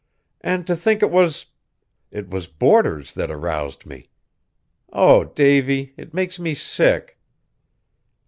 And 0.43 0.65
to 0.65 0.75
think 0.75 1.03
it 1.03 1.11
was 1.11 1.45
it 2.09 2.27
was 2.31 2.47
boarders 2.47 3.13
that 3.13 3.29
aroused 3.29 3.85
me! 3.85 4.07
Oh! 4.91 5.25
Davy, 5.25 5.93
it 5.95 6.11
makes 6.11 6.39
me 6.39 6.55
sick." 6.55 7.19